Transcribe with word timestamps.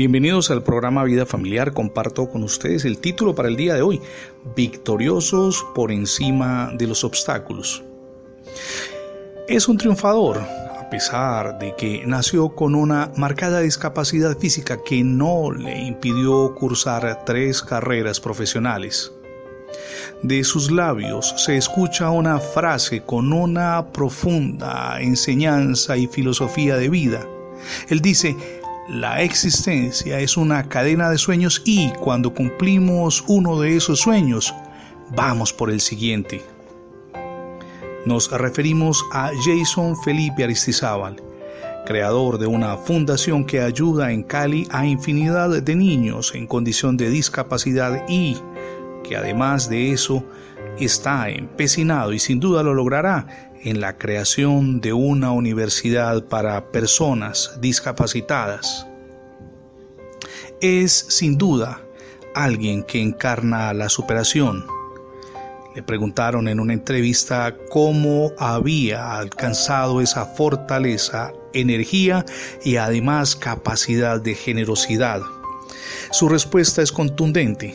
Bienvenidos 0.00 0.50
al 0.50 0.62
programa 0.62 1.04
Vida 1.04 1.26
Familiar. 1.26 1.74
Comparto 1.74 2.30
con 2.30 2.42
ustedes 2.42 2.86
el 2.86 2.96
título 2.96 3.34
para 3.34 3.48
el 3.48 3.56
día 3.56 3.74
de 3.74 3.82
hoy, 3.82 4.00
Victoriosos 4.56 5.62
por 5.74 5.92
encima 5.92 6.72
de 6.72 6.86
los 6.86 7.04
obstáculos. 7.04 7.84
Es 9.46 9.68
un 9.68 9.76
triunfador, 9.76 10.38
a 10.38 10.88
pesar 10.88 11.58
de 11.58 11.74
que 11.76 12.02
nació 12.06 12.54
con 12.54 12.74
una 12.74 13.12
marcada 13.18 13.60
discapacidad 13.60 14.38
física 14.38 14.82
que 14.82 15.04
no 15.04 15.52
le 15.52 15.78
impidió 15.78 16.54
cursar 16.54 17.22
tres 17.26 17.60
carreras 17.60 18.20
profesionales. 18.20 19.12
De 20.22 20.42
sus 20.44 20.70
labios 20.70 21.34
se 21.36 21.58
escucha 21.58 22.08
una 22.08 22.38
frase 22.40 23.02
con 23.02 23.34
una 23.34 23.92
profunda 23.92 24.98
enseñanza 24.98 25.98
y 25.98 26.06
filosofía 26.06 26.78
de 26.78 26.88
vida. 26.88 27.28
Él 27.90 28.00
dice, 28.00 28.34
la 28.88 29.22
existencia 29.22 30.18
es 30.20 30.36
una 30.36 30.68
cadena 30.68 31.10
de 31.10 31.18
sueños 31.18 31.62
y 31.64 31.90
cuando 31.92 32.34
cumplimos 32.34 33.24
uno 33.28 33.60
de 33.60 33.76
esos 33.76 34.00
sueños, 34.00 34.54
vamos 35.14 35.52
por 35.52 35.70
el 35.70 35.80
siguiente. 35.80 36.42
Nos 38.06 38.30
referimos 38.30 39.04
a 39.12 39.30
Jason 39.44 39.96
Felipe 40.02 40.44
Aristizábal, 40.44 41.16
creador 41.86 42.38
de 42.38 42.46
una 42.46 42.76
fundación 42.76 43.44
que 43.44 43.60
ayuda 43.60 44.10
en 44.10 44.22
Cali 44.22 44.66
a 44.70 44.86
infinidad 44.86 45.62
de 45.62 45.74
niños 45.76 46.34
en 46.34 46.46
condición 46.46 46.96
de 46.96 47.10
discapacidad 47.10 48.04
y 48.08 48.38
que 49.04 49.16
además 49.16 49.68
de 49.68 49.92
eso 49.92 50.24
está 50.78 51.28
empecinado 51.28 52.12
y 52.12 52.18
sin 52.18 52.40
duda 52.40 52.62
lo 52.62 52.74
logrará 52.74 53.49
en 53.62 53.80
la 53.80 53.98
creación 53.98 54.80
de 54.80 54.92
una 54.92 55.32
universidad 55.32 56.24
para 56.24 56.72
personas 56.72 57.52
discapacitadas. 57.60 58.86
Es 60.60 60.92
sin 60.92 61.36
duda 61.36 61.82
alguien 62.34 62.82
que 62.82 63.00
encarna 63.00 63.72
la 63.74 63.88
superación. 63.88 64.66
Le 65.74 65.82
preguntaron 65.82 66.48
en 66.48 66.58
una 66.58 66.72
entrevista 66.72 67.54
cómo 67.70 68.32
había 68.38 69.16
alcanzado 69.16 70.00
esa 70.00 70.26
fortaleza, 70.26 71.32
energía 71.52 72.24
y 72.64 72.76
además 72.76 73.36
capacidad 73.36 74.20
de 74.20 74.34
generosidad. 74.34 75.20
Su 76.10 76.28
respuesta 76.28 76.82
es 76.82 76.90
contundente. 76.90 77.74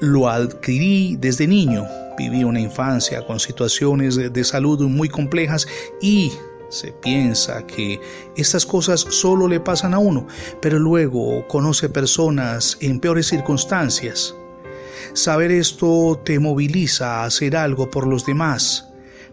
Lo 0.00 0.28
adquirí 0.28 1.16
desde 1.18 1.46
niño 1.46 1.86
Viví 2.16 2.44
una 2.44 2.60
infancia 2.60 3.26
con 3.26 3.40
situaciones 3.40 4.16
de 4.16 4.44
salud 4.44 4.80
muy 4.82 5.08
complejas 5.08 5.66
y 6.00 6.32
se 6.68 6.92
piensa 6.92 7.66
que 7.66 8.00
estas 8.36 8.66
cosas 8.66 9.00
solo 9.00 9.48
le 9.48 9.60
pasan 9.60 9.94
a 9.94 9.98
uno, 9.98 10.26
pero 10.60 10.78
luego 10.78 11.46
conoce 11.48 11.88
personas 11.88 12.76
en 12.80 13.00
peores 13.00 13.26
circunstancias. 13.26 14.34
Saber 15.12 15.52
esto 15.52 16.20
te 16.24 16.38
moviliza 16.38 17.22
a 17.22 17.24
hacer 17.26 17.56
algo 17.56 17.90
por 17.90 18.06
los 18.06 18.26
demás 18.26 18.88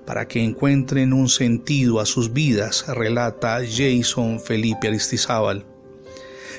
para 0.05 0.27
que 0.27 0.43
encuentren 0.43 1.13
un 1.13 1.29
sentido 1.29 1.99
a 1.99 2.05
sus 2.05 2.33
vidas, 2.33 2.85
relata 2.87 3.59
Jason 3.59 4.39
Felipe 4.39 4.87
Aristizábal. 4.87 5.65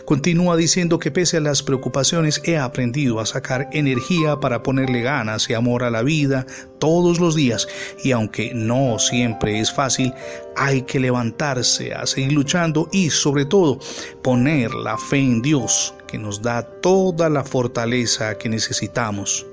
Continúa 0.04 0.56
diciendo 0.56 0.98
que 0.98 1.10
pese 1.10 1.36
a 1.36 1.40
las 1.40 1.62
preocupaciones 1.62 2.40
he 2.44 2.58
aprendido 2.58 3.20
a 3.20 3.26
sacar 3.26 3.68
energía 3.72 4.40
para 4.40 4.62
ponerle 4.62 5.02
ganas 5.02 5.48
y 5.48 5.54
amor 5.54 5.84
a 5.84 5.90
la 5.90 6.02
vida 6.02 6.46
todos 6.78 7.20
los 7.20 7.36
días 7.36 7.68
y 8.02 8.10
aunque 8.10 8.52
no 8.54 8.98
siempre 8.98 9.60
es 9.60 9.72
fácil, 9.72 10.12
hay 10.56 10.82
que 10.82 11.00
levantarse 11.00 11.94
a 11.94 12.06
seguir 12.06 12.32
luchando 12.32 12.88
y 12.92 13.10
sobre 13.10 13.44
todo 13.44 13.78
poner 14.22 14.74
la 14.74 14.98
fe 14.98 15.18
en 15.18 15.42
Dios 15.42 15.94
que 16.08 16.18
nos 16.18 16.42
da 16.42 16.62
toda 16.62 17.30
la 17.30 17.44
fortaleza 17.44 18.36
que 18.36 18.48
necesitamos. 18.48 19.46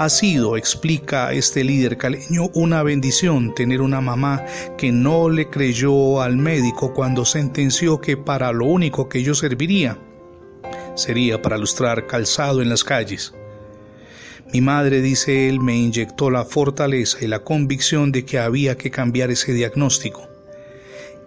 Ha 0.00 0.08
sido, 0.08 0.56
explica 0.56 1.30
este 1.30 1.62
líder 1.62 1.98
caleño, 1.98 2.48
una 2.54 2.82
bendición 2.82 3.54
tener 3.54 3.82
una 3.82 4.00
mamá 4.00 4.42
que 4.78 4.90
no 4.90 5.28
le 5.28 5.50
creyó 5.50 6.22
al 6.22 6.38
médico 6.38 6.94
cuando 6.94 7.26
sentenció 7.26 8.00
que 8.00 8.16
para 8.16 8.50
lo 8.50 8.64
único 8.64 9.10
que 9.10 9.22
yo 9.22 9.34
serviría 9.34 9.98
sería 10.94 11.42
para 11.42 11.58
lustrar 11.58 12.06
calzado 12.06 12.62
en 12.62 12.70
las 12.70 12.82
calles. 12.82 13.34
Mi 14.54 14.62
madre, 14.62 15.02
dice 15.02 15.50
él, 15.50 15.60
me 15.60 15.76
inyectó 15.76 16.30
la 16.30 16.46
fortaleza 16.46 17.18
y 17.20 17.26
la 17.26 17.40
convicción 17.40 18.10
de 18.10 18.24
que 18.24 18.38
había 18.38 18.78
que 18.78 18.90
cambiar 18.90 19.30
ese 19.30 19.52
diagnóstico. 19.52 20.26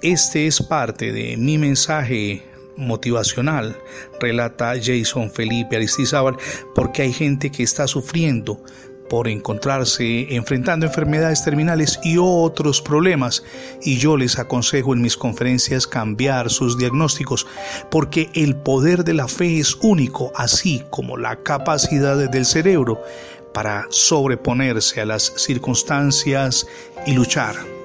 Este 0.02 0.48
es 0.48 0.64
parte 0.64 1.12
de 1.12 1.38
mi 1.38 1.60
mensaje 1.60 2.42
motivacional, 2.78 3.78
relata 4.20 4.74
Jason 4.82 5.32
Felipe 5.32 5.76
Aristizábal, 5.76 6.38
porque 6.76 7.04
hay 7.04 7.14
gente 7.14 7.52
que 7.52 7.64
está 7.64 7.88
sufriendo 7.88 8.62
por 9.10 9.28
encontrarse 9.28 10.34
enfrentando 10.34 10.86
enfermedades 10.86 11.44
terminales 11.44 12.00
y 12.04 12.18
otros 12.18 12.82
problemas 12.82 13.44
y 13.84 13.98
yo 13.98 14.18
les 14.18 14.40
aconsejo 14.40 14.94
en 14.94 15.02
mis 15.02 15.18
conferencias 15.18 15.86
cambiar 15.86 16.50
sus 16.50 16.78
diagnósticos 16.78 17.46
porque 17.92 18.30
el 18.34 18.56
poder 18.56 19.04
de 19.04 19.14
la 19.14 19.28
fe 19.28 19.60
es 19.60 19.76
único 19.82 20.32
así 20.36 20.84
como 20.90 21.18
la 21.18 21.36
capacidad 21.44 22.18
del 22.30 22.46
cerebro 22.46 23.04
para 23.54 23.86
sobreponerse 23.90 25.02
a 25.02 25.06
las 25.06 25.32
circunstancias 25.36 26.66
y 27.06 27.14
luchar. 27.14 27.83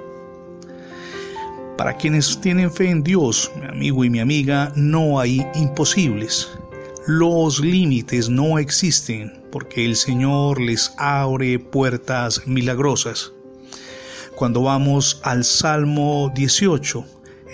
Para 1.78 1.96
quienes 1.96 2.40
tienen 2.40 2.72
fe 2.72 2.90
en 2.90 3.04
Dios, 3.04 3.52
mi 3.54 3.66
amigo 3.68 4.02
y 4.02 4.10
mi 4.10 4.18
amiga, 4.18 4.72
no 4.74 5.20
hay 5.20 5.46
imposibles. 5.54 6.50
Los 7.06 7.60
límites 7.60 8.28
no 8.28 8.58
existen 8.58 9.40
porque 9.52 9.86
el 9.86 9.94
Señor 9.94 10.60
les 10.60 10.92
abre 10.98 11.60
puertas 11.60 12.42
milagrosas. 12.48 13.32
Cuando 14.34 14.62
vamos 14.62 15.20
al 15.22 15.44
Salmo 15.44 16.32
18, 16.34 17.04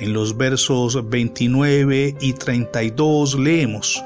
en 0.00 0.14
los 0.14 0.34
versos 0.38 1.06
29 1.10 2.16
y 2.18 2.32
32 2.32 3.38
leemos, 3.38 4.02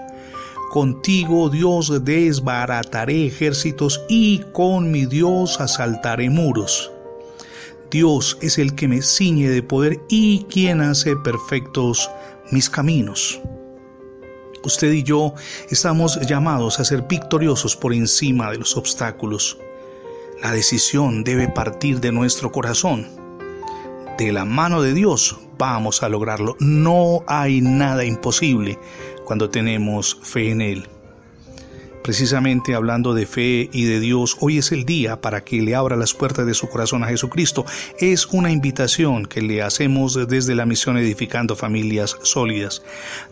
Contigo 0.71 1.49
Dios 1.49 2.05
desbarataré 2.05 3.27
ejércitos 3.27 4.01
y 4.09 4.41
con 4.53 4.91
mi 4.91 5.07
Dios 5.07 5.61
asaltaré 5.61 6.29
muros. 6.29 6.91
Dios 7.91 8.37
es 8.43 8.59
el 8.59 8.75
que 8.75 8.87
me 8.87 9.01
ciñe 9.01 9.49
de 9.49 9.63
poder 9.63 10.01
y 10.09 10.45
quien 10.51 10.83
hace 10.83 11.17
perfectos 11.17 12.11
mis 12.51 12.69
caminos. 12.69 13.41
Usted 14.63 14.93
y 14.93 15.03
yo 15.03 15.35
estamos 15.71 16.21
llamados 16.27 16.81
a 16.81 16.85
ser 16.85 17.03
victoriosos 17.09 17.77
por 17.77 17.95
encima 17.95 18.51
de 18.51 18.59
los 18.59 18.77
obstáculos. 18.77 19.57
La 20.43 20.53
decisión 20.53 21.25
debe 21.25 21.49
partir 21.49 22.01
de 22.01 22.13
nuestro 22.13 22.53
corazón. 22.53 23.07
De 24.19 24.33
la 24.33 24.45
mano 24.45 24.83
de 24.83 24.93
Dios 24.93 25.39
vamos 25.57 26.03
a 26.03 26.09
lograrlo. 26.11 26.57
No 26.61 27.25
hay 27.27 27.63
nada 27.63 28.05
imposible 28.05 28.79
cuando 29.25 29.49
tenemos 29.49 30.19
fe 30.23 30.51
en 30.51 30.61
Él 30.61 30.89
precisamente 32.09 32.75
hablando 32.75 33.13
de 33.13 33.27
fe 33.27 33.69
y 33.71 33.85
de 33.85 34.01
Dios, 34.01 34.39
hoy 34.41 34.57
es 34.57 34.73
el 34.73 34.87
día 34.87 35.21
para 35.21 35.45
que 35.45 35.61
le 35.61 35.75
abra 35.75 35.95
las 35.95 36.15
puertas 36.15 36.47
de 36.47 36.55
su 36.55 36.67
corazón 36.67 37.05
a 37.05 37.09
Jesucristo. 37.09 37.67
Es 37.99 38.25
una 38.29 38.51
invitación 38.51 39.27
que 39.27 39.43
le 39.43 39.61
hacemos 39.61 40.19
desde 40.27 40.55
la 40.55 40.65
misión 40.65 40.97
Edificando 40.97 41.55
Familias 41.55 42.17
Sólidas. 42.23 42.83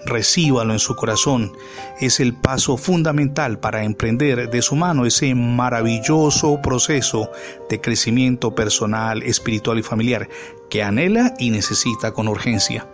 Recíbalo 0.05 0.75
en 0.75 0.79
su 0.79 0.95
corazón. 0.95 1.55
Es 2.03 2.21
el 2.21 2.35
paso 2.35 2.77
fundamental 2.77 3.59
para 3.59 3.83
emprender 3.83 4.51
de 4.51 4.61
su 4.61 4.77
mano 4.77 5.07
ese 5.07 5.35
maravilloso 5.35 6.61
proceso 6.61 7.31
de 7.71 7.81
crecimiento 7.81 8.55
personal, 8.55 9.23
espiritual 9.23 9.79
y 9.79 9.85
familiar 9.85 10.29
que 10.69 10.83
anhela 10.83 11.33
y 11.39 11.49
necesita 11.49 12.13
con 12.13 12.29
urgencia. 12.29 12.87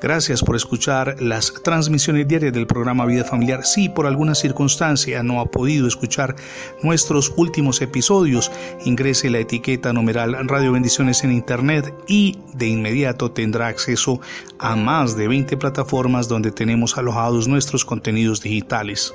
Gracias 0.00 0.42
por 0.42 0.54
escuchar 0.54 1.16
las 1.20 1.52
transmisiones 1.64 2.28
diarias 2.28 2.52
del 2.52 2.68
programa 2.68 3.04
Vida 3.04 3.24
Familiar. 3.24 3.64
Si 3.64 3.88
por 3.88 4.06
alguna 4.06 4.36
circunstancia 4.36 5.24
no 5.24 5.40
ha 5.40 5.46
podido 5.46 5.88
escuchar 5.88 6.36
nuestros 6.84 7.32
últimos 7.36 7.82
episodios, 7.82 8.52
ingrese 8.84 9.28
la 9.28 9.40
etiqueta 9.40 9.92
numeral 9.92 10.36
Radio 10.46 10.70
Bendiciones 10.70 11.24
en 11.24 11.32
Internet 11.32 11.92
y 12.06 12.38
de 12.54 12.68
inmediato 12.68 13.32
tendrá 13.32 13.66
acceso 13.66 14.20
a 14.60 14.76
más 14.76 15.16
de 15.16 15.26
20 15.26 15.56
plataformas 15.56 16.28
donde 16.28 16.52
tenemos 16.52 16.96
alojados 16.96 17.48
nuestros 17.48 17.84
contenidos 17.84 18.40
digitales. 18.40 19.12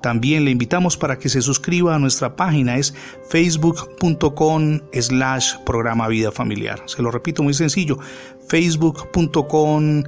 También 0.00 0.46
le 0.46 0.50
invitamos 0.50 0.96
para 0.96 1.18
que 1.18 1.28
se 1.28 1.42
suscriba 1.42 1.94
a 1.94 1.98
nuestra 1.98 2.34
página, 2.34 2.76
es 2.76 2.94
facebook.com 3.28 4.80
slash 4.98 5.56
programa 5.66 6.08
vida 6.08 6.32
familiar. 6.32 6.82
Se 6.86 7.02
lo 7.02 7.10
repito 7.10 7.42
muy 7.42 7.52
sencillo, 7.52 7.98
facebook.com 8.50 10.02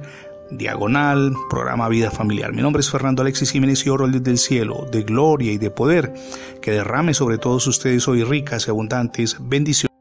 diagonal 0.51 1.33
programa 1.49 1.87
vida 1.87 2.11
familiar. 2.11 2.51
Mi 2.51 2.61
nombre 2.61 2.81
es 2.81 2.91
Fernando 2.91 3.21
Alexis 3.21 3.51
Jiménez 3.51 3.85
y 3.85 3.89
oro 3.89 4.05
desde 4.07 4.31
el 4.31 4.37
cielo, 4.37 4.85
de 4.91 5.03
gloria 5.03 5.53
y 5.53 5.57
de 5.57 5.71
poder, 5.71 6.13
que 6.61 6.71
derrame 6.71 7.13
sobre 7.13 7.37
todos 7.37 7.65
ustedes 7.67 8.05
hoy 8.09 8.23
ricas 8.23 8.67
y 8.67 8.71
abundantes 8.71 9.37
bendiciones. 9.39 9.92